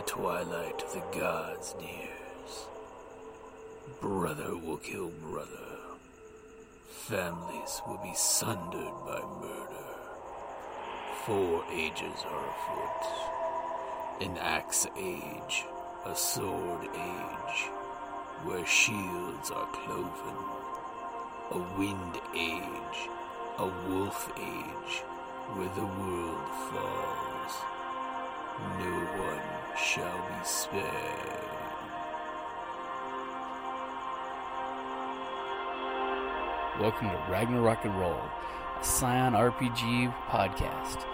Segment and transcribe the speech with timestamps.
[0.00, 2.66] the twilight of the gods nears,
[4.00, 5.76] brother will kill brother.
[6.88, 9.90] Families will be sundered by murder.
[11.26, 13.10] Four ages are afoot
[14.22, 15.64] an axe age,
[16.06, 17.60] a sword age,
[18.44, 20.36] where shields are cloven,
[21.50, 23.08] a wind age,
[23.58, 24.98] a wolf age,
[25.56, 27.54] where the world falls.
[28.78, 30.84] No one shall be spared.
[36.80, 38.20] Welcome to Ragnarok and Roll,
[38.80, 41.04] a Scion RPG podcast.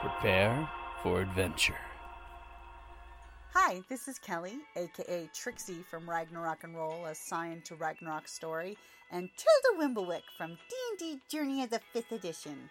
[0.00, 0.68] Prepare
[1.02, 1.74] for adventure.
[3.52, 8.78] Hi, this is Kelly, aka Trixie from Ragnarok and Roll, a Scion to Ragnarok story,
[9.10, 10.58] and Tilda Wimblewick from
[10.98, 12.70] D&D Journey of the 5th Edition.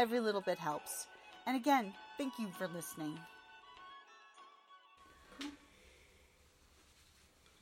[0.00, 1.08] Every little bit helps.
[1.46, 3.18] And again, thank you for listening.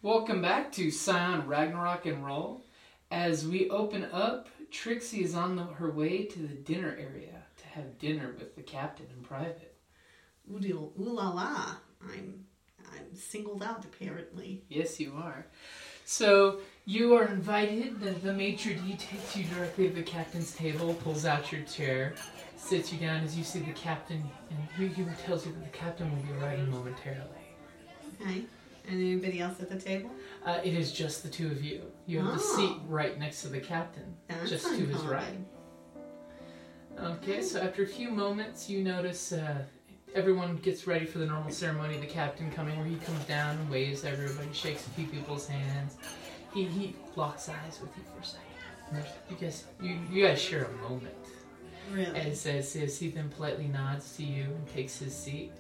[0.03, 2.65] Welcome back to Scion Ragnarok and Roll.
[3.11, 7.67] As we open up, Trixie is on the, her way to the dinner area to
[7.67, 9.75] have dinner with the captain in private.
[10.49, 11.75] Ooh, ooh la la.
[12.09, 12.45] I'm
[12.95, 14.63] I'm singled out apparently.
[14.69, 15.49] Yes, you are.
[16.05, 18.01] So you are invited.
[18.01, 22.15] The, the maitre d takes you directly to the captain's table, pulls out your chair,
[22.57, 26.11] sits you down as you see the captain, and he, tells you that the captain
[26.11, 27.29] will be arriving momentarily.
[28.23, 28.45] Okay.
[28.89, 30.11] And anybody else at the table?
[30.47, 31.83] Uh, it is just the two of you.
[32.07, 32.57] You have the Oh.
[32.57, 35.39] seat right next to the captain, That's just to his right.
[36.99, 39.63] Okay, so after a few moments, you notice uh,
[40.15, 43.71] everyone gets ready for the normal ceremony the captain coming, where he comes down and
[43.71, 45.99] waves everybody, shakes a few people's hands.
[46.53, 48.47] He, he locks eyes with you for a second.
[48.89, 49.65] And there's- You guys,
[50.11, 51.15] you, guys share a moment.
[51.93, 52.19] Really?
[52.19, 55.53] As, as, as he then politely nods to you and takes his seat.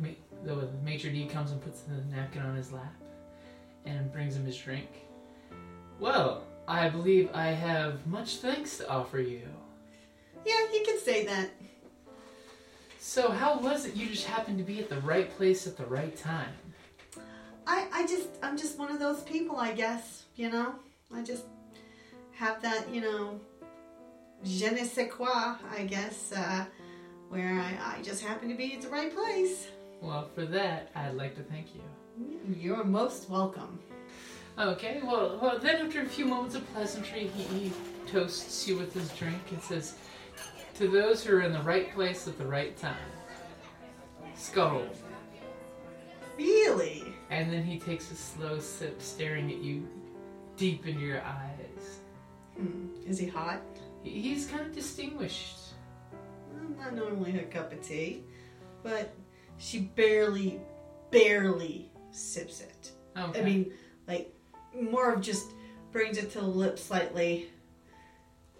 [0.00, 0.08] Ma-
[0.44, 2.94] the maitre d comes and puts the napkin on his lap
[3.86, 4.88] and brings him his drink.
[6.00, 9.42] Well, I believe I have much thanks to offer you.
[10.44, 11.50] yeah, you can say that.
[13.00, 15.86] So, how was it you just happened to be at the right place at the
[15.86, 16.52] right time?
[17.68, 20.74] I, I just I'm just one of those people I guess, you know?
[21.14, 21.44] I just
[22.32, 23.40] have that, you know,
[24.42, 26.64] je ne sais quoi, I guess, uh,
[27.28, 29.68] where I, I just happen to be at the right place.
[30.00, 31.82] Well, for that, I'd like to thank you.
[32.58, 33.78] You're most welcome.
[34.58, 37.72] Okay, well, well then after a few moments of pleasantry, he, he
[38.10, 39.94] toasts you with his drink and says,
[40.76, 42.96] To those who are in the right place at the right time.
[44.36, 44.82] Skull.
[46.36, 47.07] Really?
[47.30, 49.86] And then he takes a slow sip, staring at you
[50.56, 51.98] deep into your eyes.
[52.56, 52.88] Hmm.
[53.06, 53.62] Is he hot?
[54.02, 55.58] He's kind of distinguished.
[56.52, 58.24] Well, Not normally her cup of tea,
[58.82, 59.14] but
[59.58, 60.60] she barely,
[61.10, 62.92] barely sips it.
[63.16, 63.40] Okay.
[63.40, 63.72] I mean,
[64.06, 64.34] like,
[64.74, 65.52] more of just
[65.92, 67.50] brings it to the lips slightly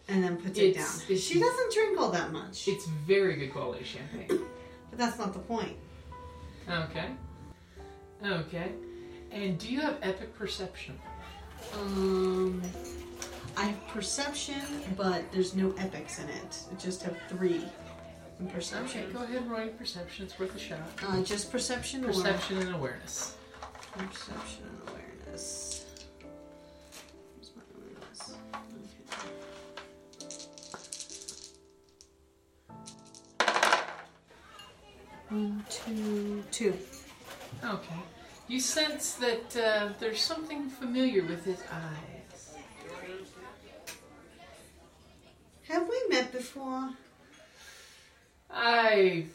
[0.09, 0.85] and then puts it down.
[1.09, 2.67] it's- she doesn't drink all that much.
[2.69, 4.41] it's very good quality champagne.
[4.91, 5.77] But that's not the point.
[6.69, 7.09] Okay.
[8.25, 8.73] Okay.
[9.31, 10.99] And do you have epic perception?
[11.75, 12.63] Um,
[13.57, 14.61] I have perception,
[14.97, 16.59] but there's no epics in it.
[16.71, 17.63] I just have three
[18.41, 19.03] in perception.
[19.03, 20.25] Okay, go ahead and roll your perception.
[20.27, 20.79] It's worth a shot.
[21.07, 23.35] Uh, just perception, Perception and awareness.
[23.93, 25.85] perception and awareness.
[27.37, 28.35] Where's my awareness?
[28.55, 29.33] Okay.
[35.31, 36.75] One, two, two.
[37.65, 37.95] Okay.
[38.49, 42.57] You sense that uh, there's something familiar with his eyes.
[45.69, 46.91] Have we met before?
[48.51, 49.27] I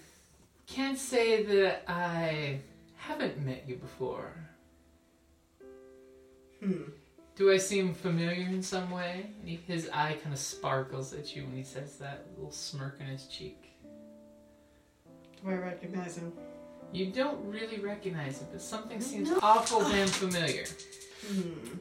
[0.66, 2.60] can't say that I
[2.96, 4.34] haven't met you before.
[6.60, 6.84] Hmm.
[7.36, 9.28] Do I seem familiar in some way?
[9.44, 13.08] He, his eye kind of sparkles at you when he says that, little smirk on
[13.08, 13.76] his cheek.
[15.44, 16.34] Do I recognize him?
[16.94, 19.40] You don't really recognize it, but something seems No.
[19.42, 20.66] awful damn familiar.
[21.28, 21.78] Hmm.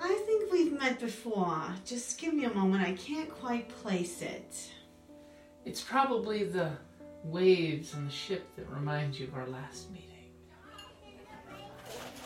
[0.00, 1.62] I think we've met before.
[1.84, 2.82] Just give me a moment.
[2.82, 4.70] I can't quite place it.
[5.64, 6.70] It's probably the
[7.24, 10.08] waves on the ship that remind you of our last meeting.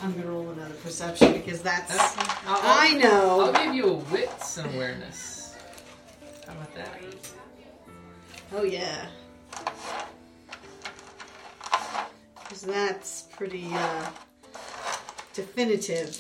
[0.01, 1.93] I'm gonna roll another perception because that's.
[1.93, 2.31] Okay.
[2.47, 3.41] I'll, I'll- I know.
[3.41, 5.57] I'll give you a wits and awareness.
[6.47, 7.01] How about that?
[8.55, 9.07] Oh yeah.
[12.49, 14.11] Because that's pretty uh,
[15.35, 16.17] definitive.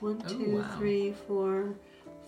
[0.00, 0.76] One, Oh, two, wow.
[0.78, 1.74] three, four,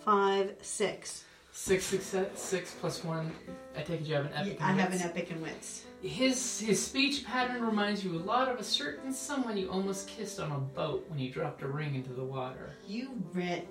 [0.03, 1.25] five, six.
[1.51, 3.31] Six success, six plus one.
[3.77, 4.57] I take it you have an epic.
[4.59, 5.05] I have an wits.
[5.05, 5.83] epic and wits.
[6.01, 10.39] His his speech pattern reminds you a lot of a certain someone you almost kissed
[10.39, 12.71] on a boat when you dropped a ring into the water.
[12.87, 13.67] You red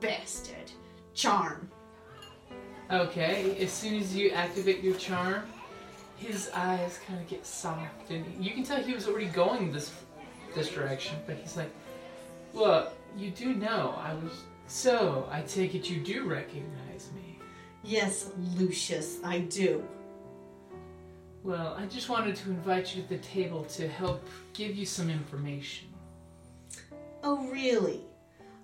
[0.00, 0.70] bastard.
[1.12, 1.70] Charm.
[2.90, 5.42] Okay, as soon as you activate your charm,
[6.16, 9.92] his eyes kind of get soft, and you can tell he was already going this
[10.54, 11.16] this direction.
[11.26, 11.70] But he's like,
[12.52, 14.32] "Well, you do know I was.
[14.68, 17.38] So I take it you do recognize me.
[17.84, 19.86] Yes, Lucius, I do.
[21.44, 25.08] Well, I just wanted to invite you to the table to help give you some
[25.08, 25.86] information.
[27.22, 28.00] Oh, really?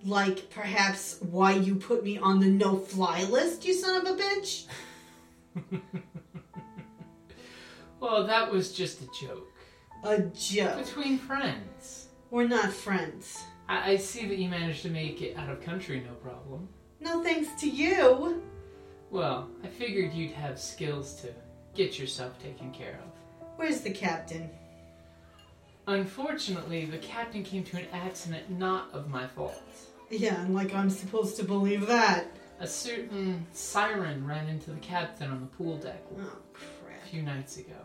[0.04, 4.20] Like perhaps why you put me on the no fly list, you son of a
[4.20, 4.64] bitch?
[8.02, 9.48] Well, that was just a joke
[10.02, 10.84] A joke.
[10.84, 12.08] between friends.
[12.32, 13.40] We're not friends.
[13.68, 16.68] I, I see that you managed to make it out of country, no problem.
[16.98, 18.42] No thanks to you.
[19.12, 21.28] Well, I figured you'd have skills to
[21.76, 23.46] get yourself taken care of.
[23.56, 24.50] Where's the captain?
[25.86, 29.62] Unfortunately, the captain came to an accident not of my fault.
[30.10, 32.26] Yeah, and like I'm supposed to believe that.
[32.58, 36.66] A certain siren ran into the captain on the pool deck Oh, crap.
[37.12, 37.76] Few nights ago.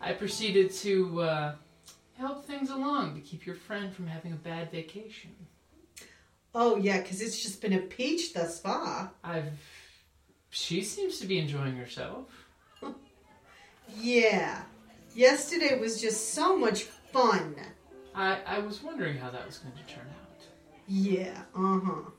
[0.00, 1.54] I proceeded to uh,
[2.16, 5.32] help things along to keep your friend from having a bad vacation.
[6.54, 9.12] Oh, yeah, because it's just been a peach thus far.
[9.22, 9.52] I've.
[10.48, 12.26] She seems to be enjoying herself.
[13.98, 14.62] Yeah.
[15.14, 17.54] Yesterday was just so much fun.
[18.14, 20.46] I, I was wondering how that was going to turn out.
[20.88, 22.10] Yeah, uh huh.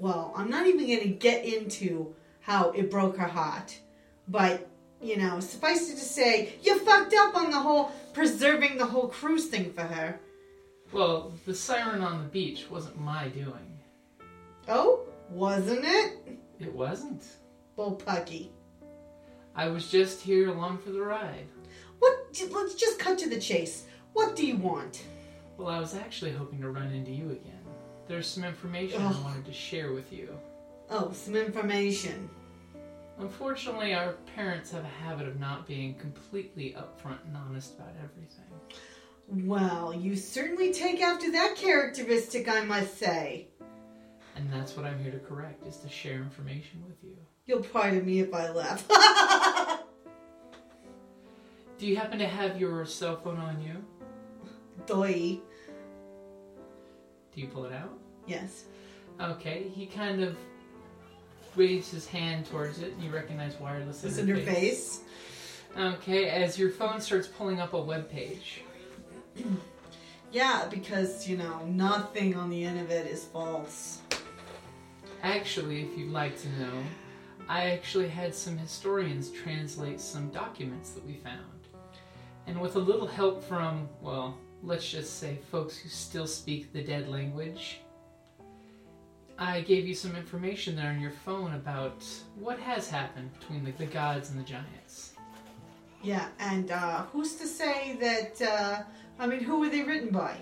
[0.00, 3.78] Well, I'm not even going to get into how it broke her heart.
[4.26, 4.68] But,
[5.04, 9.08] you know, suffice it to say, you fucked up on the whole preserving the whole
[9.08, 10.18] cruise thing for her.
[10.92, 13.78] Well, the siren on the beach wasn't my doing.
[14.68, 16.38] Oh, wasn't it?
[16.58, 17.24] It wasn't.
[17.76, 18.48] Bullpucky.
[19.54, 21.46] I was just here along for the ride.
[21.98, 22.14] What?
[22.50, 23.84] Let's just cut to the chase.
[24.14, 25.02] What do you want?
[25.56, 27.60] Well, I was actually hoping to run into you again.
[28.08, 29.16] There's some information Ugh.
[29.18, 30.36] I wanted to share with you.
[30.90, 32.28] Oh, some information.
[33.18, 38.44] Unfortunately, our parents have a habit of not being completely upfront and honest about everything.
[39.28, 43.48] Well, you certainly take after that characteristic, I must say.
[44.36, 47.16] And that's what I'm here to correct, is to share information with you.
[47.46, 48.86] You'll pardon me if I laugh.
[51.78, 53.84] Do you happen to have your cell phone on you?
[54.86, 55.40] Doi.
[57.34, 57.96] Do you pull it out?
[58.26, 58.64] Yes.
[59.20, 60.36] Okay, he kind of
[61.56, 65.00] waves his hand towards it, and you recognize wireless It's interface.
[65.76, 65.94] interface.
[65.94, 68.62] Okay, as your phone starts pulling up a web page.
[70.32, 74.00] Yeah, because, you know, nothing on the end of it is false.
[75.22, 76.82] Actually, if you'd like to know,
[77.48, 81.68] I actually had some historians translate some documents that we found.
[82.48, 86.82] And with a little help from, well, let's just say folks who still speak the
[86.82, 87.78] dead language,
[89.38, 92.04] I gave you some information there on your phone about
[92.38, 95.12] what has happened between the, the gods and the giants.
[96.02, 98.82] Yeah, and uh, who's to say that, uh,
[99.18, 100.36] I mean, who were they written by?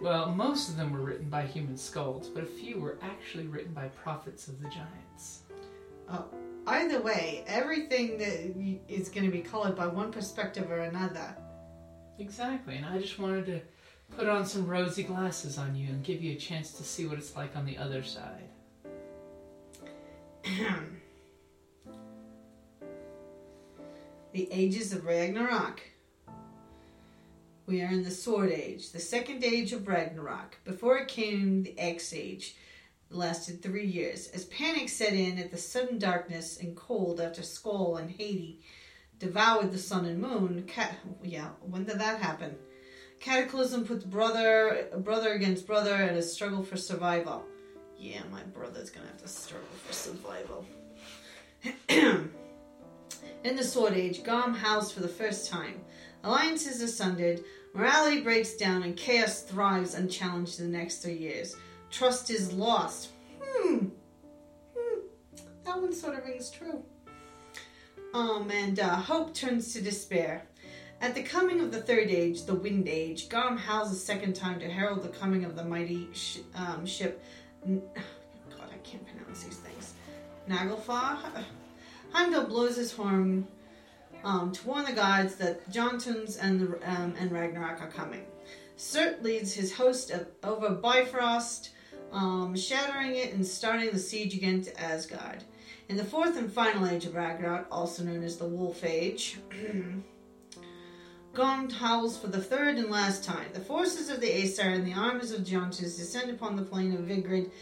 [0.00, 3.72] Well, most of them were written by human skulls, but a few were actually written
[3.72, 5.42] by prophets of the giants.
[6.66, 11.34] Either way, everything that is going to be colored by one perspective or another.
[12.18, 13.60] Exactly, and I just wanted to
[14.16, 17.18] put on some rosy glasses on you and give you a chance to see what
[17.18, 18.48] it's like on the other side.
[24.32, 25.80] the ages of Ragnarok.
[27.66, 30.56] We are in the Sword Age, the second age of Ragnarok.
[30.64, 32.56] Before it came the Axe Age,
[33.10, 34.28] lasted three years.
[34.28, 38.60] As panic set in at the sudden darkness and cold after Sköll and Hati
[39.18, 40.66] devoured the sun and moon,
[41.22, 42.56] yeah, when did that happen?
[43.20, 47.44] Cataclysm puts brother brother against brother in a struggle for survival.
[47.98, 50.64] Yeah, my brother's gonna have to struggle for survival.
[53.44, 55.80] In the Sword Age, Garm housed for the first time.
[56.24, 57.42] Alliances are sundered,
[57.74, 61.56] morality breaks down, and chaos thrives unchallenged in the next three years.
[61.90, 63.10] Trust is lost.
[63.40, 63.86] Hmm.
[64.76, 65.00] Hmm.
[65.64, 66.84] That one sort of rings true.
[68.14, 70.42] Um, and uh, hope turns to despair.
[71.00, 75.04] At the coming of the third age, the Wind Age, a second time to herald
[75.04, 77.22] the coming of the mighty sh- um, ship.
[77.64, 77.82] N-
[78.50, 79.94] God, I can't pronounce these things.
[80.48, 81.44] Naglfar?
[82.12, 83.46] Heimdall blows his horn
[84.24, 88.24] um, to warn the gods that Jotuns and, um, and Ragnarok are coming.
[88.76, 91.70] Surt leads his host of, over Bifrost,
[92.10, 95.44] um, shattering it and starting the siege again to Asgard.
[95.88, 99.38] In the fourth and final age of Ragnarok, also known as the Wolf Age,
[101.38, 103.46] Garm howls for the third and last time.
[103.52, 107.02] The forces of the Aesir and the armies of Jotun's descend upon the plain of
[107.02, 107.52] Vigrid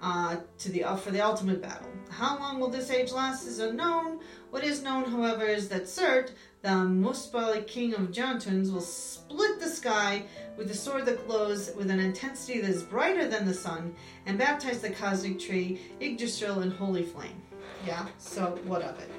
[0.00, 1.90] uh, to the uh, for the ultimate battle.
[2.08, 4.20] How long will this age last is unknown.
[4.48, 6.30] What is known, however, is that Surt,
[6.62, 10.22] the Muspelheim king of Jotuns, will split the sky
[10.56, 14.38] with a sword that glows with an intensity that is brighter than the sun, and
[14.38, 17.42] baptize the cosmic tree Yggdrasil in holy flame.
[17.86, 18.06] Yeah.
[18.16, 19.10] So what of it?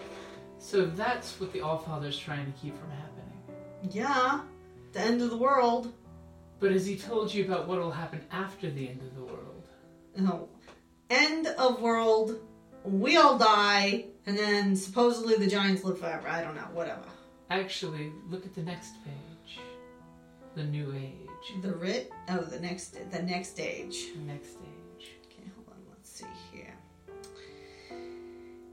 [0.57, 3.16] So that's what the Allfather's trying to keep from happening.
[3.91, 4.41] Yeah.
[4.93, 5.93] The end of the world.
[6.59, 9.63] But has he told you about what will happen after the end of the world?
[10.15, 10.49] No.
[11.09, 12.39] End of world.
[12.83, 16.27] We all die, and then supposedly the giants live forever.
[16.27, 16.67] I don't know.
[16.73, 17.03] Whatever.
[17.49, 19.59] Actually, look at the next page.
[20.55, 21.61] The new age.
[21.61, 22.11] The writ.
[22.29, 22.97] Oh, the next.
[23.11, 24.13] The next age.
[24.13, 24.66] The next age.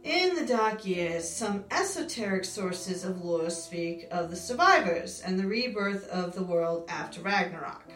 [0.05, 5.47] In the dark years, some esoteric sources of lore speak of the survivors and the
[5.47, 7.91] rebirth of the world after Ragnarok.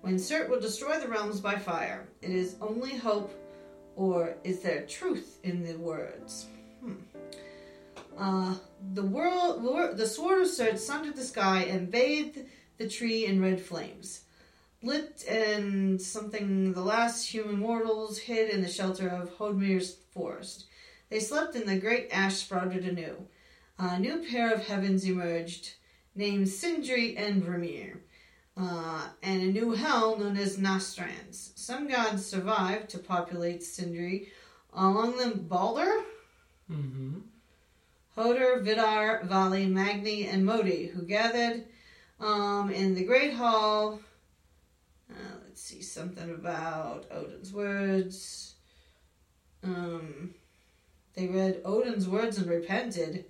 [0.00, 3.34] When Surt will destroy the realms by fire, it is only hope,
[3.96, 6.46] or is there truth in the words?
[6.80, 6.94] Hmm.
[8.16, 8.54] Uh,
[8.94, 12.46] the world, wor- the sword of Surt sundered the sky and bathed
[12.78, 14.22] the tree in red flames
[14.82, 20.64] lit and something the last human mortals hid in the shelter of Hodmir's forest.
[21.12, 23.28] They slept and the great ash sprouted anew.
[23.78, 25.74] A new pair of heavens emerged,
[26.14, 27.98] named Sindri and Brimir,
[28.56, 31.34] uh, and a new hell known as Nastrond.
[31.34, 34.28] Some gods survived to populate Sindri,
[34.72, 36.02] among them Balder,
[36.70, 37.18] Mm-hmm.
[38.16, 41.66] Hodur, Vidar, Vali, Magni, and Modi, who gathered
[42.20, 44.00] um, in the Great Hall.
[45.10, 48.54] Uh, let's see, something about Odin's words.
[49.62, 50.34] Um,
[51.14, 53.26] they read Odin's words and repented.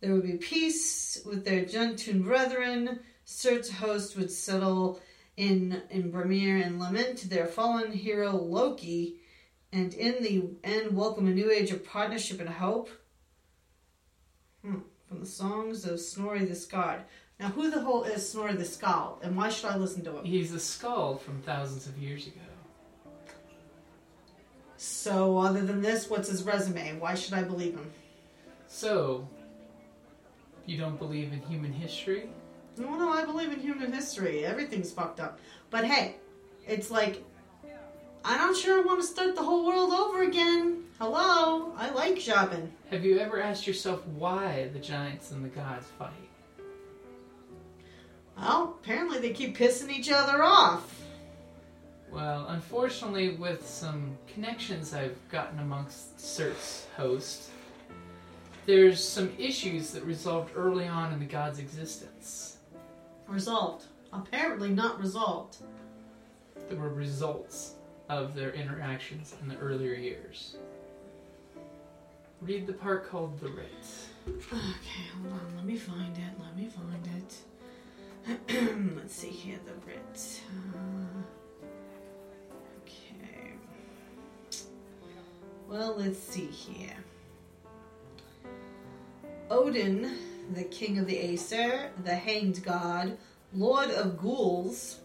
[0.00, 3.00] There would be peace with their Jotun brethren.
[3.24, 5.00] Surt's host would settle
[5.36, 9.20] in in Brimir and lament their fallen hero Loki,
[9.72, 12.90] and in the end welcome a new age of partnership and hope.
[14.64, 14.80] Hmm.
[15.08, 17.00] From the songs of Snorri the Skald.
[17.40, 20.24] Now, who the hell is Snorri the Skald, and why should I listen to him?
[20.24, 22.40] He's a skald from thousands of years ago.
[24.80, 27.00] So, other than this, what's his resume?
[27.00, 27.90] Why should I believe him?
[28.68, 29.28] So,
[30.66, 32.30] you don't believe in human history?
[32.76, 34.44] No, no, I believe in human history.
[34.44, 35.40] Everything's fucked up.
[35.70, 36.14] But hey,
[36.64, 37.24] it's like,
[38.24, 40.84] I'm not sure I want to start the whole world over again.
[41.00, 42.72] Hello, I like shopping.
[42.92, 46.12] Have you ever asked yourself why the giants and the gods fight?
[48.38, 50.97] Well, apparently they keep pissing each other off.
[52.10, 57.50] Well, unfortunately, with some connections I've gotten amongst Surt's host,
[58.66, 62.58] there's some issues that resolved early on in the god's existence.
[63.26, 63.86] Resolved.
[64.12, 65.58] Apparently not resolved.
[66.68, 67.74] There were results
[68.08, 70.56] of their interactions in the earlier years.
[72.40, 73.68] Read the part called The Writ.
[74.28, 75.56] Okay, hold on.
[75.56, 76.40] Let me find it.
[76.40, 77.34] Let me find it.
[78.96, 79.58] Let's see here.
[79.64, 80.42] The writ.
[80.74, 81.22] Uh,
[85.68, 86.96] Well, let's see here.
[89.50, 90.10] Odin,
[90.54, 93.18] the king of the Aesir, the hanged god,
[93.52, 95.00] lord of ghouls,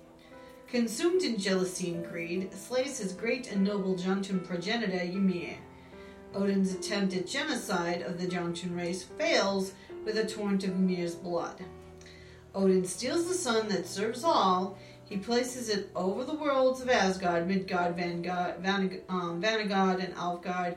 [0.69, 5.57] consumed in jealousy and greed, slays his great and noble Jotun progenitor Ymir.
[6.33, 9.73] Odin's attempt at genocide of the Jotun race fails
[10.05, 11.61] with a torrent of Ymir's blood.
[12.55, 14.77] Odin steals the sun that serves all.
[15.13, 20.75] He places it over the worlds of Asgard, Midgard, Vanguard, Vanig- um, Vanagard, and Alfgard,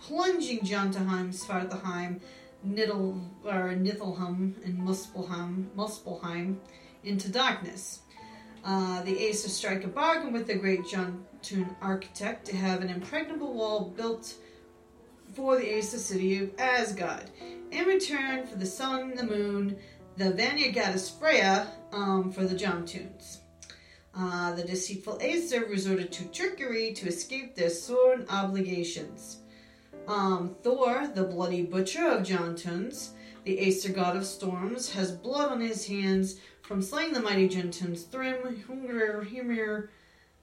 [0.00, 2.18] plunging Jotunheim, Svartalheim,
[2.66, 6.56] Niddle, or Nithelheim, and Muspelheim, Muspelheim
[7.04, 8.00] into darkness.
[8.64, 13.54] Uh, the Aesir strike a bargain with the great Jotun architect to have an impregnable
[13.54, 14.34] wall built
[15.32, 17.30] for the Aesir city of Asgard.
[17.70, 19.76] In return for the sun, the moon,
[20.16, 23.42] the Vanir goddess Freya um, for the Jotuns.
[24.18, 29.38] Uh, the deceitful Aesir resorted to trickery to escape their sworn obligations.
[30.08, 33.10] Um, Thor, the bloody butcher of Jotuns,
[33.44, 38.08] The Aesir god of storms has blood on his hands from slaying the mighty Jotuns
[38.08, 39.88] Thrym, Hungr, Hymir,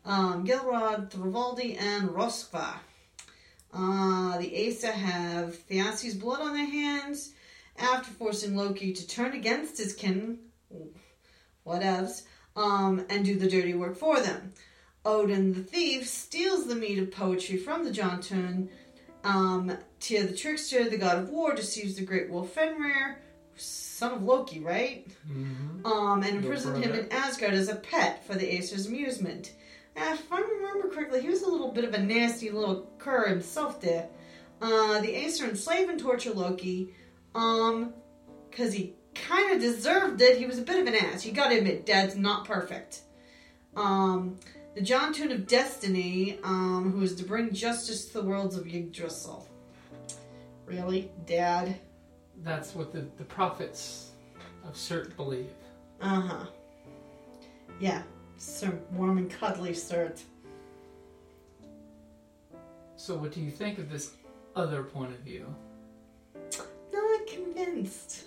[0.05, 2.75] um, Gilrod, Thrivaldi, and Roskva.
[3.73, 7.33] Uh, the Aesir have Thiassi's blood on their hands
[7.77, 10.37] after forcing Loki to turn against his kin,
[11.65, 12.23] whatevs,
[12.55, 14.53] um, and do the dirty work for them.
[15.05, 18.69] Odin the thief steals the mead of poetry from the Jotun.
[19.24, 23.19] Um, Tyr the trickster, the god of war, deceives the great wolf Fenrir,
[23.55, 25.07] son of Loki, right?
[25.29, 25.86] Mm-hmm.
[25.86, 29.53] Um, and imprisoned him in Asgard as a pet for the Aesir's amusement.
[29.95, 33.27] Uh, if I remember correctly, he was a little bit of a nasty little cur
[33.27, 34.10] himself there.
[34.62, 36.93] Uh, the Aesir enslave and torture Loki,
[37.36, 37.93] um,
[38.50, 40.38] because he kind of deserved it.
[40.38, 41.25] He was a bit of an ass.
[41.25, 43.01] You gotta admit, Dad's not perfect.
[43.75, 44.39] Um,
[44.75, 49.48] the Jotun of Destiny, um, who is to bring justice to the worlds of Yggdrasil.
[50.65, 51.75] Really, Dad?
[52.43, 54.12] That's what the, the prophets
[54.65, 55.50] of Surt believe.
[56.01, 56.46] Uh huh.
[57.79, 58.03] Yeah,
[58.38, 60.13] Sir warm and cuddly, sir.
[62.98, 64.15] So, what do you think of this
[64.55, 65.53] other point of view?
[66.93, 68.25] Not convinced.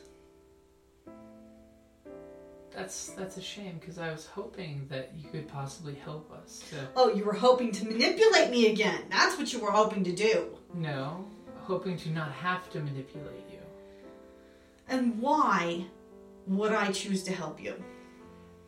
[2.76, 6.76] That's that's a shame because I was hoping that you could possibly help us to
[6.94, 9.00] Oh, you were hoping to manipulate me again.
[9.10, 10.58] That's what you were hoping to do.
[10.74, 13.58] no, hoping to not have to manipulate you.
[14.88, 15.86] And why
[16.46, 17.82] would I choose to help you?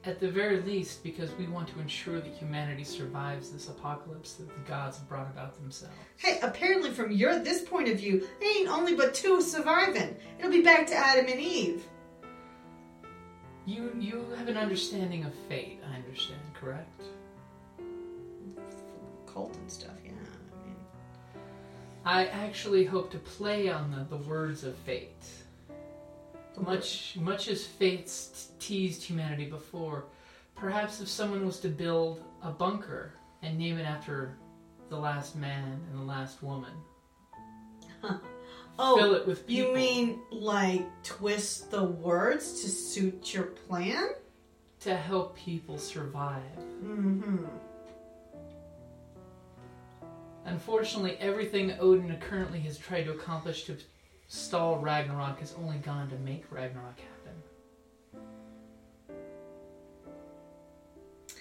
[0.04, 4.48] At the very least, because we want to ensure that humanity survives this apocalypse that
[4.48, 5.94] the gods have brought about themselves.
[6.16, 10.16] Hey, apparently from your this point of view, there ain't only but two surviving.
[10.38, 11.84] It'll be back to Adam and Eve.
[13.68, 17.02] You you have an understanding of fate, I understand, correct?
[19.26, 20.12] Cult and stuff, yeah.
[20.12, 20.76] I mean,
[22.02, 25.22] I actually hope to play on the, the words of fate.
[26.58, 30.06] Much much as fate's teased humanity before,
[30.54, 34.38] perhaps if someone was to build a bunker and name it after
[34.88, 36.72] the last man and the last woman,
[38.00, 38.18] fill
[38.78, 39.68] oh, it with people.
[39.68, 44.10] you mean like twist the words to suit your plan?
[44.80, 46.42] to help people survive?
[46.84, 47.44] Mm-hmm.
[50.44, 53.76] Unfortunately, everything Odin currently has tried to accomplish to
[54.28, 57.34] stall Ragnarok has only gone to make Ragnarok happen.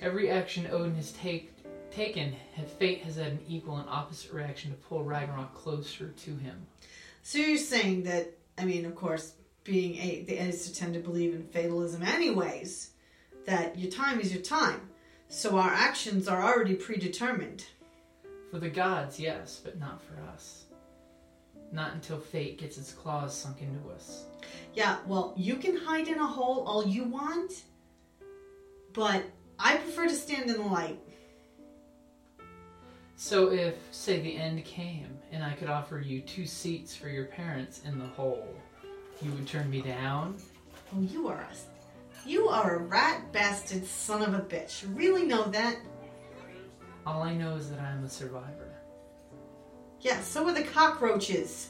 [0.01, 1.53] Every action Odin has take,
[1.91, 2.35] taken,
[2.77, 6.67] fate has had an equal and opposite reaction to pull Ragnarok closer to him.
[7.27, 9.33] So you're saying that, I mean, of course,
[9.65, 12.91] being a, the Aesir tend to believe in fatalism anyways,
[13.45, 14.79] that your time is your time.
[15.27, 17.65] So our actions are already predetermined.
[18.49, 20.67] For the gods, yes, but not for us.
[21.73, 24.23] Not until fate gets its claws sunk into us.
[24.73, 27.63] Yeah, well, you can hide in a hole all you want,
[28.93, 29.21] but
[29.59, 30.99] I prefer to stand in the light.
[33.17, 37.25] So if, say, the end came and I could offer you two seats for your
[37.25, 38.55] parents in the hole,
[39.21, 40.37] you would turn me down?
[40.95, 44.83] Oh, you are a, you are a rat bastard son of a bitch.
[44.83, 45.77] You really know that?
[47.05, 48.73] All I know is that I am a survivor.
[50.01, 51.69] Yeah, so are the cockroaches.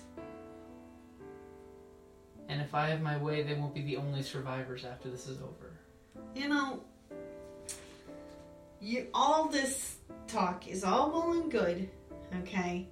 [2.49, 5.41] And if I have my way, they won't be the only survivors after this is
[5.41, 5.73] over.
[6.35, 6.83] You know,
[8.79, 11.89] you all this talk is all well and good,
[12.41, 12.87] okay?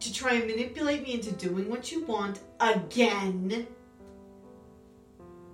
[0.00, 3.66] To try and manipulate me into doing what you want again.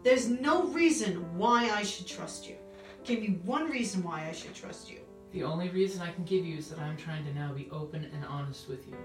[0.03, 2.57] There's no reason why I should trust you.
[3.05, 4.98] Give me one reason why I should trust you.
[5.33, 8.05] The only reason I can give you is that I'm trying to now be open
[8.12, 8.96] and honest with you.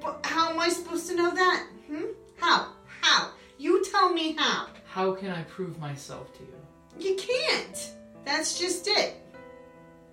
[0.00, 1.66] But how am I supposed to know that?
[1.86, 2.04] Hmm?
[2.36, 2.72] How?
[3.00, 3.30] How?
[3.58, 4.66] You tell me how.
[4.84, 7.10] How can I prove myself to you?
[7.10, 7.92] You can't.
[8.24, 9.16] That's just it.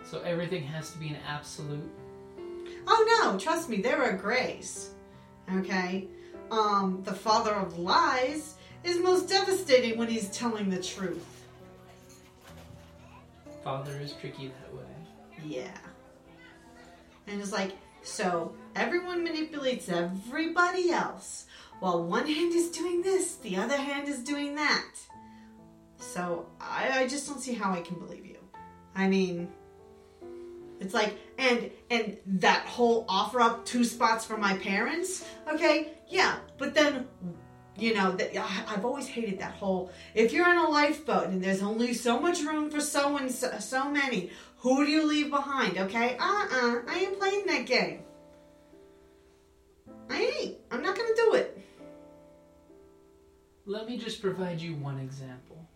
[0.06, 1.90] So everything has to be an absolute.
[2.88, 4.92] Oh no, trust me, there are grays.
[5.56, 6.08] Okay?
[6.52, 11.26] Um, the father of lies is most devastating when he's telling the truth.
[13.64, 14.84] Father is tricky that way.
[15.46, 15.78] Yeah.
[17.28, 21.46] And it's like, so everyone manipulates everybody else.
[21.80, 24.92] While one hand is doing this, the other hand is doing that.
[25.98, 28.38] So I, I just don't see how I can believe you.
[28.96, 29.50] I mean,
[30.84, 35.26] it's like, and and that whole offer up two spots for my parents.
[35.48, 37.08] Okay, yeah, but then,
[37.78, 38.36] you know, that
[38.70, 39.92] I've always hated that whole.
[40.14, 43.58] If you're in a lifeboat and there's only so much room for so and so,
[43.60, 45.78] so many, who do you leave behind?
[45.78, 48.02] Okay, uh uh I ain't playing that game.
[50.10, 50.58] I ain't.
[50.72, 51.60] I'm not gonna do it.
[53.66, 55.70] Let me just provide you one example.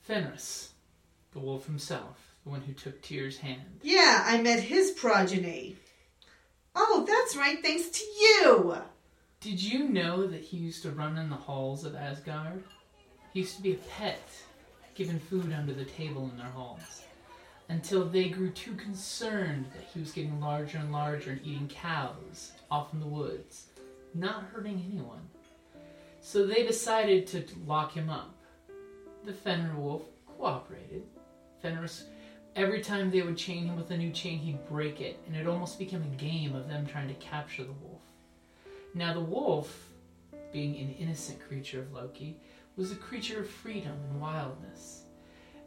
[0.00, 0.72] Fenris,
[1.32, 3.80] the wolf himself, the one who took Tyr's hand.
[3.82, 5.76] Yeah, I met his progeny.
[6.74, 8.76] Oh, that's right, thanks to you.
[9.40, 12.62] Did you know that he used to run in the halls of Asgard?
[13.32, 14.22] He used to be a pet,
[14.94, 17.02] given food under the table in their halls,
[17.68, 22.52] until they grew too concerned that he was getting larger and larger and eating cows
[22.70, 23.66] off in the woods,
[24.14, 25.20] not hurting anyone.
[26.22, 28.34] So they decided to lock him up.
[29.24, 31.02] The Fenrir wolf cooperated.
[31.60, 32.04] Fenris,
[32.56, 35.46] every time they would chain him with a new chain, he'd break it, and it
[35.46, 38.02] almost became a game of them trying to capture the wolf.
[38.94, 39.88] Now, the wolf,
[40.52, 42.36] being an innocent creature of Loki,
[42.76, 45.02] was a creature of freedom and wildness.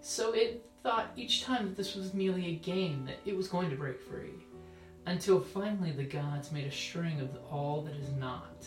[0.02, 3.70] So it thought each time that this was merely a game that it was going
[3.70, 4.46] to break free.
[5.06, 8.66] Until finally the gods made a string of all that is not.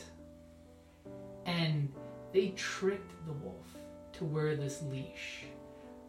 [1.46, 1.92] And
[2.32, 3.66] they tricked the wolf
[4.14, 5.44] to wear this leash,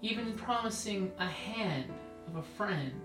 [0.01, 1.91] even promising a hand
[2.27, 3.01] of a friend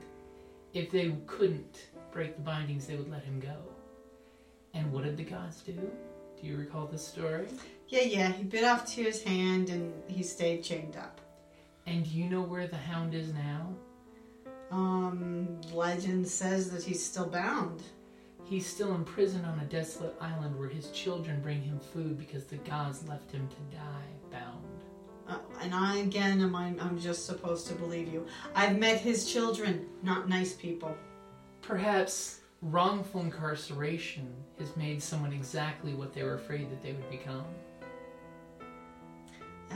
[0.73, 3.57] if they couldn't break the bindings, they would let him go.
[4.75, 5.73] And what did the gods do?
[5.73, 7.49] Do you recall this story?
[7.89, 11.21] Yeah, yeah, he bit off Tyr's hand and he stayed chained up.
[11.87, 13.75] And do you know where the hound is now?
[14.71, 17.83] Um, legend says that he's still bound.
[18.45, 22.45] He's still in prison on a desolate island where his children bring him food because
[22.45, 24.80] the gods left him to die bound.
[25.31, 28.27] Uh, and I again am I, I'm just supposed to believe you.
[28.55, 30.95] I've met his children, not nice people.
[31.63, 37.45] Perhaps wrongful incarceration has made someone exactly what they were afraid that they would become.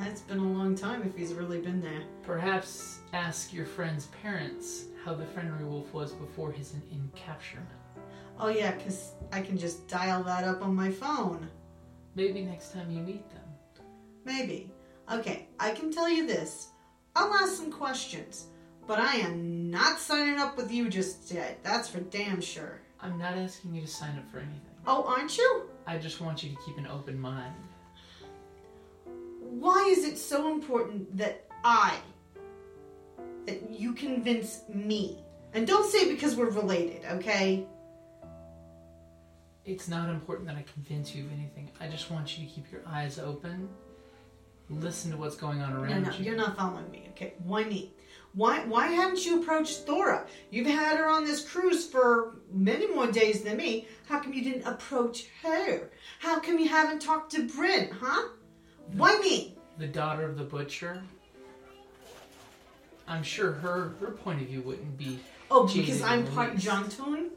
[0.07, 2.03] It's been a long time if he's really been there.
[2.25, 7.79] Perhaps ask your friend's parents how the Fenrir wolf was before his in- encapturement.
[8.41, 11.49] Oh yeah, 'cause I can just dial that up on my phone.
[12.17, 13.45] Maybe next time you meet them.
[14.25, 14.74] Maybe.
[15.13, 16.69] Okay, I can tell you this.
[17.15, 18.47] I'll ask some questions,
[18.87, 21.63] but I am not signing up with you just yet.
[21.63, 22.81] That's for damn sure.
[23.01, 24.61] I'm not asking you to sign up for anything.
[24.87, 25.69] Oh, aren't you?
[25.87, 27.55] I just want you to keep an open mind.
[29.41, 31.99] Why is it so important that I,
[33.47, 35.19] that you convince me?
[35.53, 37.67] And don't say because we're related, okay?
[39.65, 41.71] It's not important that I convince you of anything.
[41.81, 43.69] I just want you to keep your eyes open.
[44.71, 46.25] Listen to what's going on around no, you.
[46.25, 47.35] you're not following me, okay?
[47.45, 47.93] Why me?
[48.33, 50.27] Why why haven't you approached Thora?
[50.51, 53.87] You've had her on this cruise for many more days than me.
[54.09, 55.91] How come you didn't approach her?
[56.19, 58.29] How come you haven't talked to Bryn, huh?
[58.93, 59.55] Why me?
[59.79, 61.03] The daughter of the butcher.
[63.07, 67.31] I'm sure her her point of view wouldn't be Oh, because I'm part Toon?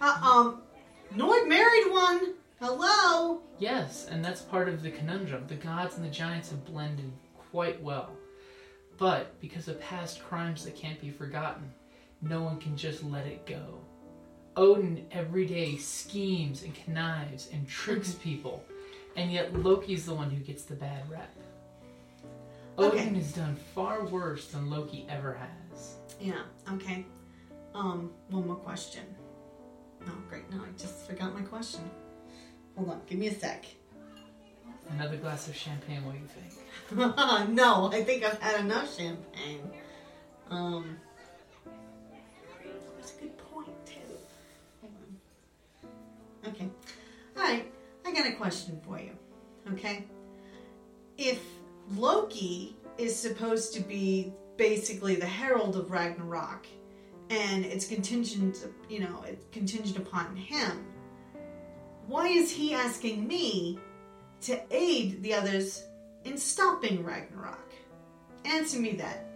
[0.00, 0.62] Uh, um,
[1.14, 2.34] Nord married one.
[2.60, 3.40] Hello?
[3.60, 5.44] Yes, and that's part of the conundrum.
[5.46, 7.12] The gods and the giants have blended
[7.52, 8.10] quite well.
[8.96, 11.72] But because of past crimes that can't be forgotten,
[12.20, 13.78] no one can just let it go.
[14.56, 18.64] Odin every day schemes and connives and tricks people,
[19.14, 21.32] and yet Loki's the one who gets the bad rep.
[22.76, 23.02] Okay.
[23.02, 25.38] Odin has done far worse than Loki ever
[25.72, 25.94] has.
[26.20, 26.42] Yeah,
[26.72, 27.06] okay.
[27.72, 29.04] Um, one more question.
[30.08, 30.50] Oh, great.
[30.50, 31.88] No, I just forgot my question.
[32.78, 33.66] Hold on, give me a sec.
[34.90, 37.50] Another glass of champagne, what do you think?
[37.50, 39.68] no, I think I've had enough champagne.
[40.48, 40.96] Um,
[42.96, 44.88] that's a good point too.
[46.46, 46.68] Okay.
[47.36, 47.66] All right.
[48.06, 49.10] I got a question for you.
[49.72, 50.04] Okay.
[51.18, 51.42] If
[51.96, 56.64] Loki is supposed to be basically the herald of Ragnarok,
[57.28, 60.86] and it's contingent, you know, it's contingent upon him.
[62.08, 63.78] Why is he asking me
[64.40, 65.84] to aid the others
[66.24, 67.70] in stopping Ragnarok?
[68.46, 69.26] Answer me that.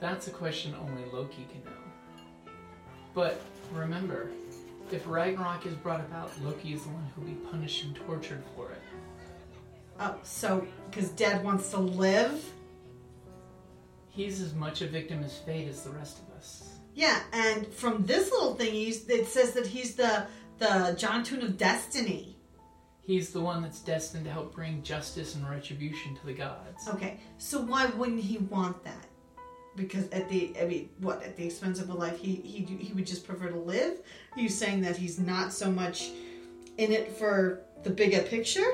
[0.00, 2.52] That's a question only Loki can know.
[3.12, 3.42] But
[3.74, 4.30] remember,
[4.90, 8.70] if Ragnarok is brought about, Loki is the one who'll be punished and tortured for
[8.70, 8.80] it.
[10.00, 12.42] Oh, so because Dad wants to live?
[14.08, 16.70] He's as much a victim as fate as the rest of us.
[16.94, 20.26] Yeah, and from this little thing, he's, it says that he's the
[20.58, 22.36] the Jotun of Destiny.
[23.02, 26.88] He's the one that's destined to help bring justice and retribution to the gods.
[26.88, 29.06] Okay, so why wouldn't he want that?
[29.76, 32.92] Because at the I mean, what at the expense of a life, he he he
[32.94, 33.98] would just prefer to live.
[34.34, 36.10] Are you saying that he's not so much
[36.78, 38.72] in it for the bigger picture?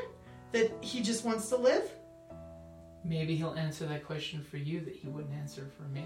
[0.52, 1.90] That he just wants to live?
[3.04, 6.04] Maybe he'll answer that question for you that he wouldn't answer for me.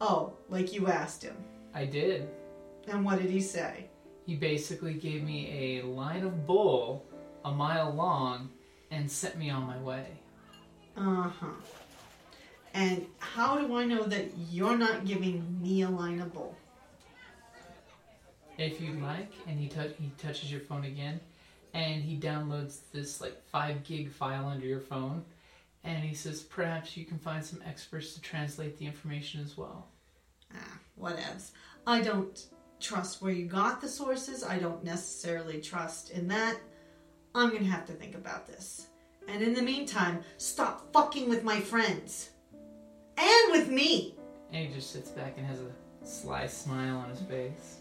[0.00, 1.36] Oh, like you asked him.
[1.74, 2.28] I did.
[2.88, 3.88] And what did he say?
[4.26, 7.04] He basically gave me a line of bull
[7.44, 8.50] a mile long
[8.90, 10.06] and sent me on my way.
[10.96, 11.46] Uh huh.
[12.74, 16.56] And how do I know that you're not giving me a line of bull?
[18.58, 21.18] If you'd like, and he touch he touches your phone again,
[21.72, 25.24] and he downloads this like five gig file under your phone,
[25.82, 29.88] and he says perhaps you can find some experts to translate the information as well.
[30.54, 31.52] Ah, whatevs.
[31.86, 32.44] I don't
[32.80, 34.42] trust where you got the sources.
[34.42, 36.56] I don't necessarily trust in that.
[37.34, 38.86] I'm gonna have to think about this.
[39.28, 42.30] And in the meantime, stop fucking with my friends.
[43.16, 44.16] And with me.
[44.52, 45.70] And he just sits back and has a
[46.06, 47.76] sly smile on his face.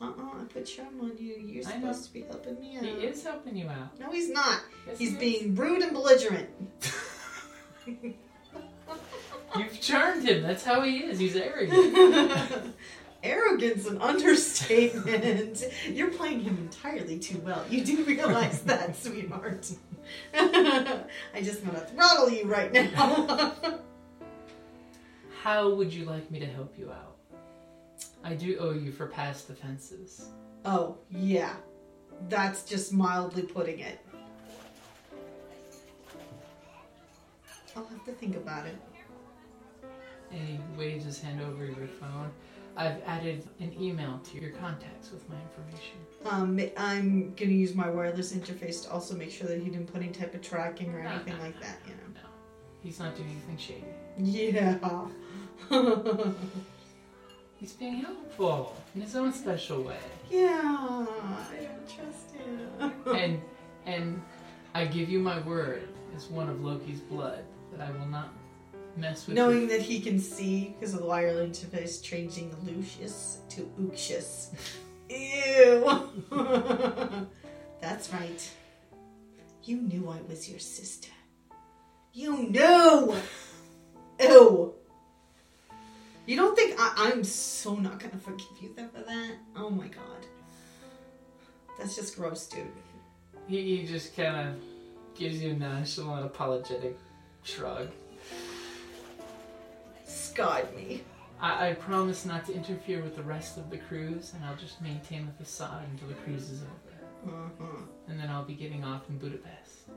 [0.00, 1.34] Uh-uh, I put charm on you.
[1.46, 1.92] You're I know.
[1.92, 2.84] supposed to be helping me out.
[2.84, 3.98] He is helping you out.
[3.98, 4.60] No, he's not.
[4.86, 6.48] Yes, He's he being rude and belligerent.
[9.56, 10.42] You've charmed him.
[10.42, 11.18] That's how he is.
[11.18, 12.74] He's arrogant.
[13.26, 15.64] Arrogance an understatement.
[15.90, 17.64] You're playing him entirely too well.
[17.68, 19.70] You do realize that, sweetheart.
[20.34, 21.02] I
[21.42, 23.80] just want to throttle you right now.
[25.42, 27.16] How would you like me to help you out?
[28.22, 30.26] I do owe you for past offenses.
[30.64, 31.54] oh, yeah.
[32.30, 34.00] That's just mildly putting it.
[37.76, 38.76] I'll have to think about it.
[40.30, 42.30] And he waves his hand over your phone.
[42.76, 45.96] I've added an email to your contacts with my information.
[46.26, 50.02] Um, I'm gonna use my wireless interface to also make sure that he didn't put
[50.02, 52.20] any type of tracking or No, anything no, like no, that, you No,
[52.82, 53.84] he's not doing anything shady.
[54.18, 54.78] Yeah.
[57.58, 59.96] He's being helpful in his own special way.
[60.30, 62.92] yeah, I don't trust him.
[63.14, 63.40] And
[63.86, 64.22] and
[64.74, 68.28] I give you my word as one of Loki's blood that I will not
[68.96, 69.36] mess with.
[69.36, 74.50] Knowing your- that he can see because of the wireless interface changing Lucius to Uxius.
[75.10, 76.10] Ew.
[77.80, 78.50] That's right.
[79.64, 81.10] You knew I was your sister.
[82.12, 83.14] You knew.
[84.20, 84.74] Ew.
[86.26, 89.32] You don't think I, I'm so not gonna forgive you for that?
[89.54, 90.26] Oh my god.
[91.78, 92.66] That's just gross, dude.
[93.46, 94.54] he, he just kind of
[95.14, 96.98] gives you a nonchalant, apologetic
[97.44, 97.88] shrug.
[100.36, 101.02] Scarred me.
[101.40, 104.82] I, I promise not to interfere with the rest of the cruise, and I'll just
[104.82, 107.34] maintain the facade until the cruise is over.
[107.34, 107.82] Uh-huh.
[108.06, 109.88] And then I'll be getting off in Budapest.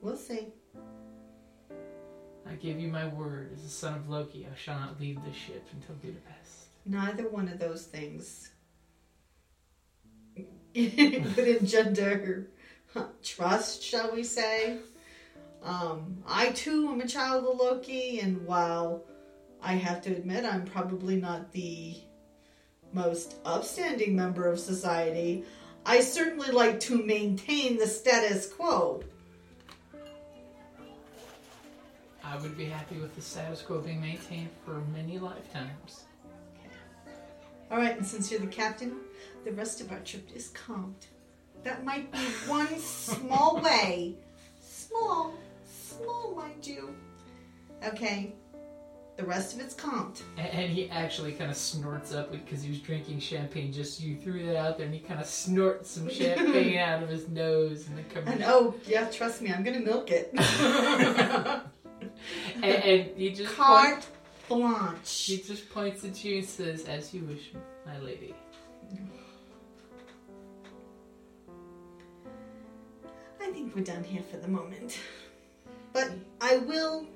[0.00, 0.52] We'll see.
[2.48, 5.34] I give you my word, as the son of Loki, I shall not leave this
[5.34, 6.66] ship until Budapest.
[6.84, 8.52] Neither one of those things
[10.36, 12.50] could engender
[13.24, 14.78] trust, shall we say.
[15.66, 19.02] Um, I too am a child of Loki, and while
[19.60, 21.96] I have to admit I'm probably not the
[22.92, 25.44] most upstanding member of society,
[25.84, 29.02] I certainly like to maintain the status quo.
[32.22, 36.04] I would be happy with the status quo being maintained for many lifetimes.
[37.72, 38.98] All right, and since you're the captain,
[39.44, 41.08] the rest of our trip is comped.
[41.64, 44.14] That might be one small way.
[44.60, 45.34] Small,
[45.96, 46.94] small, mind you.
[47.84, 48.34] Okay,
[49.16, 50.22] the rest of it's comped.
[50.36, 53.72] And, and he actually kind of snorts up because he was drinking champagne.
[53.72, 57.08] Just you threw that out there, and he kind of snorts some champagne out of
[57.08, 58.28] his nose, and then comes.
[58.28, 60.30] And oh, yeah, trust me, I'm gonna milk it.
[62.62, 64.06] and, and he just point,
[64.48, 65.24] blanche.
[65.26, 67.52] he just points at you and says, "As you wish,
[67.86, 68.34] my lady."
[73.40, 74.98] I think we're done here for the moment.
[75.96, 76.10] But
[76.42, 77.06] I will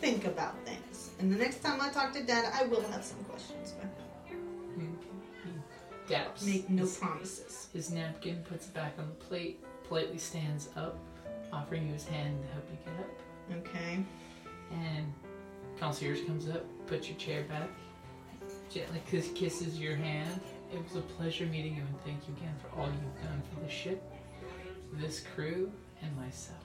[0.00, 1.10] think about things.
[1.18, 3.86] And the next time I talk to Dad, I will have some questions for
[4.30, 4.96] him.
[6.08, 6.46] Daps.
[6.46, 7.68] Make no his, promises.
[7.74, 10.96] his napkin, puts it back on the plate, politely stands up,
[11.52, 13.68] offering you his hand to help you get up.
[13.68, 14.02] Okay.
[14.72, 15.12] And
[15.78, 17.68] concierge comes up, puts your chair back,
[18.72, 20.40] gently kisses your hand.
[20.72, 23.60] It was a pleasure meeting you, and thank you again for all you've done for
[23.60, 24.02] the ship,
[24.94, 26.61] this crew, and myself.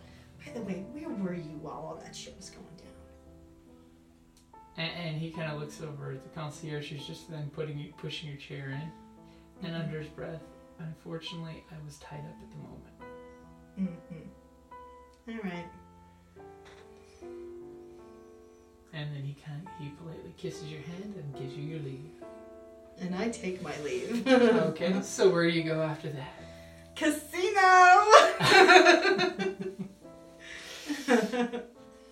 [0.47, 2.87] By the way, where were you while all that shit was going down?
[4.77, 7.91] And, and he kind of looks over at the concierge, who's just then putting you,
[7.97, 10.41] pushing your chair in, and under his breath,
[10.79, 12.95] unfortunately, I was tied up at the moment.
[13.79, 15.31] Mm-hmm.
[15.31, 15.65] All right.
[18.93, 22.11] And then he kind of, he politely kisses your hand and gives you your leave.
[22.99, 24.27] And I take my leave.
[24.27, 26.33] Okay, so where do you go after that?
[26.95, 27.61] Casino!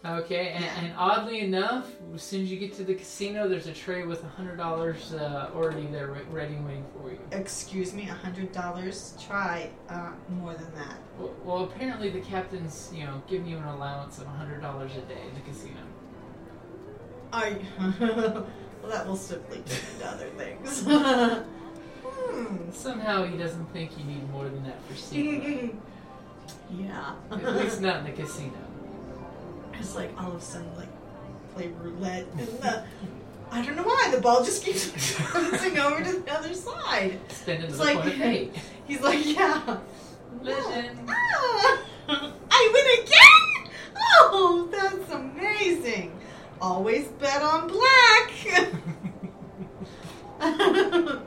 [0.06, 3.74] Okay, and, and oddly enough, as soon as you get to the casino, there's a
[3.74, 7.18] tray with a hundred dollars uh, already there, ready and waiting for you.
[7.32, 9.18] Excuse me, a hundred dollars.
[9.26, 10.98] Try uh, more than that.
[11.18, 14.92] Well, well, apparently the captain's, you know, giving you an allowance of a hundred dollars
[14.96, 15.82] a day in the casino.
[17.34, 17.58] I.
[18.00, 18.48] well,
[18.92, 20.84] that will simply turn into other things.
[22.04, 22.72] hmm.
[22.72, 25.74] Somehow he doesn't think you need more than that for secret.
[26.72, 27.16] yeah.
[27.32, 28.65] At least not in the casino.
[29.80, 30.88] It's like all of a sudden, like
[31.54, 32.84] play roulette, and the,
[33.52, 34.90] I don't know why the ball just keeps
[35.34, 37.20] bouncing over to the other side.
[37.30, 38.56] Spin into It's like- fate.
[38.88, 39.78] He's like, yeah.
[40.48, 41.82] Ah,
[42.52, 43.72] I win again!
[43.98, 46.12] Oh, that's amazing.
[46.62, 48.32] Always bet on black.
[50.40, 51.22] no,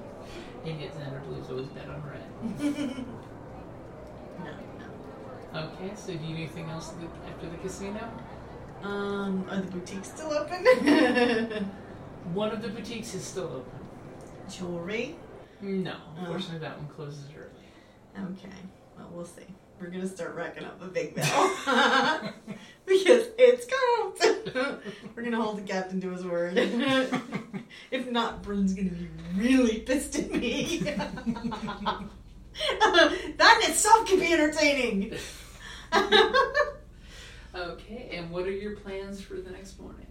[0.65, 2.25] And believes always bet on red.
[4.39, 4.53] no.
[5.55, 5.61] no.
[5.69, 6.93] Okay, so do you do anything else
[7.27, 8.11] after the casino?
[8.83, 10.65] Um, are the boutiques still open?
[12.35, 13.79] One of the boutiques is still open.
[14.51, 15.17] Jewelry.
[15.61, 16.21] No, Oh.
[16.21, 17.49] unfortunately that one closes early.
[18.33, 18.49] Okay.
[18.97, 19.43] Well, we'll see.
[19.81, 21.25] We're gonna start racking up a big bill
[22.87, 24.19] because it's cold.
[25.15, 26.55] We're gonna hold the captain to his word.
[27.91, 30.79] if not, Bryn's gonna be really pissed at me.
[30.81, 32.01] that
[33.65, 35.17] in itself can be entertaining.
[37.55, 40.07] Okay, and what are your plans for the next morning?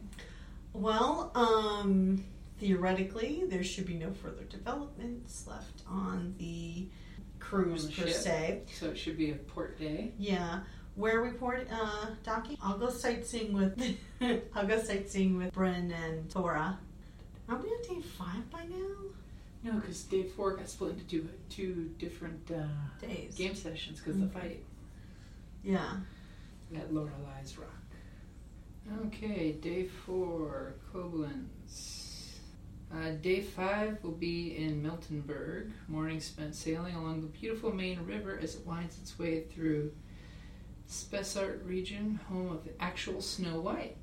[0.73, 2.23] well, um,
[2.59, 6.87] theoretically, there should be no further developments left on the
[7.39, 8.15] cruise On the per ship.
[8.15, 8.61] se.
[8.79, 10.11] So it should be a port day.
[10.19, 10.59] Yeah.
[10.95, 12.57] Where we port uh docking?
[12.61, 13.79] I'll go sightseeing with
[14.55, 16.77] I'll go sightseeing with Bryn and Tora.
[17.49, 18.95] Are we on day five by now?
[19.63, 22.63] No, because day four got split into two, two different uh,
[23.05, 23.35] Days.
[23.35, 24.63] game sessions because of the fight
[25.63, 25.97] Yeah.
[26.75, 27.69] At Lorelei's Rock.
[29.05, 32.33] Okay, day four, Koblenz.
[32.93, 35.71] Uh, day five will be in Miltenberg.
[35.87, 39.93] Morning spent sailing along the beautiful Main River as it winds its way through
[40.89, 43.97] Spessart region, home of the actual Snow White.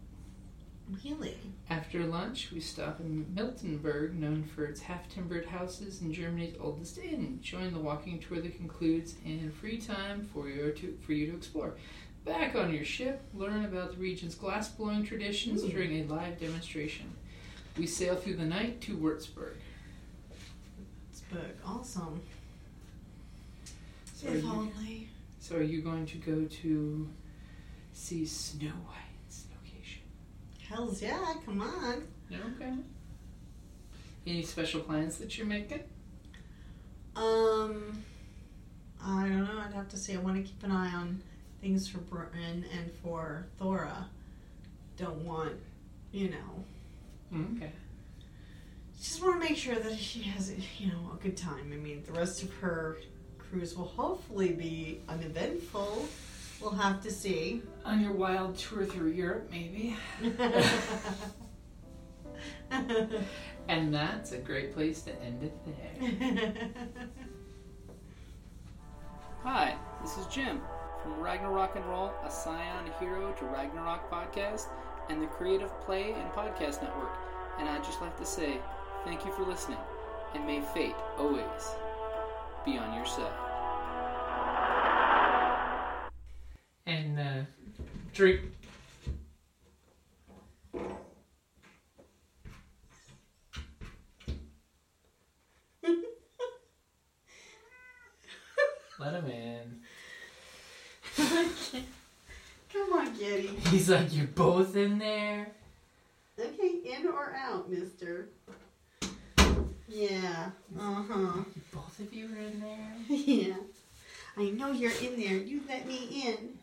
[1.03, 1.38] Really?
[1.70, 7.38] After lunch, we stop in Miltenberg, known for its half-timbered houses and Germany's oldest inn.
[7.40, 11.37] Join the walking tour that concludes in free time for you to for you to
[11.38, 11.77] explore.
[12.25, 15.69] Back on your ship, learn about the region's glass-blowing traditions Ooh.
[15.69, 17.13] during a live demonstration.
[17.77, 19.55] We sail through the night to Würzburg.
[21.35, 21.41] Big.
[21.67, 22.21] Awesome.
[24.15, 25.09] So are, if you, only.
[25.41, 27.09] so are you going to go to
[27.93, 30.03] see Snow White's location?
[30.69, 32.07] Hells yeah, come on.
[32.33, 32.73] Okay.
[34.27, 35.81] Any special plans that you're making?
[37.17, 38.03] Um
[39.05, 41.21] I don't know, I'd have to say I want to keep an eye on
[41.64, 44.07] things for Bryn and for Thora.
[44.98, 45.55] Don't want,
[46.12, 46.64] you know,
[47.31, 47.72] hmm, Okay.
[49.00, 51.72] just want to make sure that she has, you know, a good time.
[51.72, 52.98] I mean, the rest of her
[53.38, 56.07] cruise will hopefully be uneventful.
[56.61, 57.62] We'll have to see.
[57.87, 59.96] On your wild tour through Europe, maybe.
[63.68, 66.68] And that's a great place to end it there.
[69.42, 70.61] Hi, this is Jim
[71.05, 74.69] from Ragnarok and Roll, a Scion Hero to Ragnarok podcast,
[75.11, 77.19] and the Creative Play and Podcast Network.
[77.59, 78.59] And I'd just like to say
[79.05, 79.77] thank you for listening,
[80.35, 81.45] and may fate always
[82.64, 83.31] be on your side.
[86.87, 87.43] And uh,
[88.14, 88.40] drink.
[98.99, 99.84] Let him in.
[101.16, 103.46] Come on, Kitty.
[103.70, 105.48] He's like, you're both in there.
[106.38, 108.29] Okay, in or out, mister?
[109.89, 110.51] Yeah.
[110.78, 111.43] Uh huh.
[111.72, 112.97] Both of you are in there.
[113.09, 113.55] Yeah.
[114.36, 115.36] I know you're in there.
[115.36, 116.59] You let me in.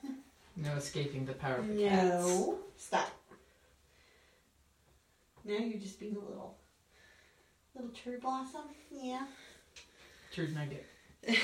[0.58, 2.26] No escaping the power of the cats.
[2.26, 2.60] No.
[2.78, 3.10] Stop.
[5.46, 6.58] Now you're just being a little,
[7.74, 8.64] little cherry blossom.
[8.92, 9.26] Yeah.
[10.34, 10.86] Turd nugget.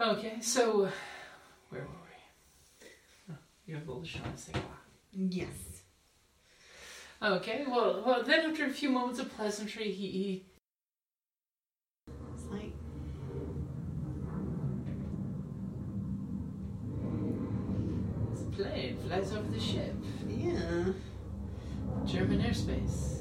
[0.00, 0.88] Okay, so
[1.70, 2.88] where were we?
[3.32, 3.36] Oh,
[3.66, 4.50] you have all the shots.
[5.12, 5.48] yes.
[7.22, 10.46] Okay, well, well, then after a few moments of pleasantry, he, he
[12.34, 12.72] It's like
[18.32, 19.94] his plane flies over the ship.
[20.28, 20.84] yeah.
[22.04, 23.15] German airspace.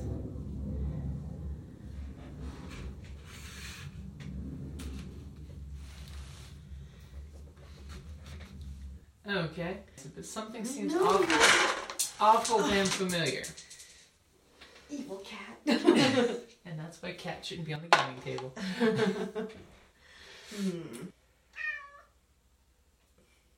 [9.28, 9.78] Okay,
[10.16, 11.06] but something seems No.
[11.08, 12.16] off.
[12.20, 13.44] awful damn familiar.
[14.90, 15.58] Evil cat.
[16.68, 18.52] And that's why cat shouldn't be on the gaming table.
[20.56, 21.06] Hmm.